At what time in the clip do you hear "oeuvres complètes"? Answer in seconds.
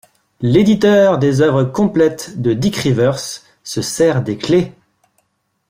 1.41-2.41